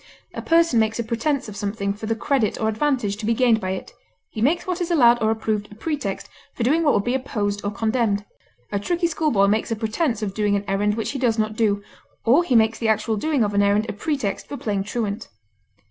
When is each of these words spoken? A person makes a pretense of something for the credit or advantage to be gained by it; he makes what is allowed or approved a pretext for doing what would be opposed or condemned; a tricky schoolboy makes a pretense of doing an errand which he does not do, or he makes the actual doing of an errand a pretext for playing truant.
A 0.33 0.41
person 0.41 0.79
makes 0.79 0.97
a 0.97 1.03
pretense 1.03 1.47
of 1.47 1.55
something 1.55 1.93
for 1.93 2.07
the 2.07 2.15
credit 2.15 2.59
or 2.59 2.67
advantage 2.67 3.17
to 3.17 3.25
be 3.27 3.35
gained 3.35 3.61
by 3.61 3.69
it; 3.69 3.93
he 4.31 4.41
makes 4.41 4.65
what 4.65 4.81
is 4.81 4.89
allowed 4.89 5.21
or 5.21 5.29
approved 5.29 5.71
a 5.71 5.75
pretext 5.75 6.27
for 6.55 6.63
doing 6.63 6.81
what 6.81 6.95
would 6.95 7.03
be 7.03 7.13
opposed 7.13 7.63
or 7.63 7.69
condemned; 7.69 8.25
a 8.71 8.79
tricky 8.79 9.05
schoolboy 9.05 9.45
makes 9.45 9.69
a 9.69 9.75
pretense 9.75 10.23
of 10.23 10.33
doing 10.33 10.55
an 10.55 10.65
errand 10.67 10.95
which 10.95 11.11
he 11.11 11.19
does 11.19 11.37
not 11.37 11.55
do, 11.55 11.83
or 12.25 12.43
he 12.43 12.55
makes 12.55 12.79
the 12.79 12.87
actual 12.89 13.15
doing 13.15 13.43
of 13.43 13.53
an 13.53 13.61
errand 13.61 13.85
a 13.89 13.93
pretext 13.93 14.47
for 14.47 14.57
playing 14.57 14.83
truant. 14.83 15.27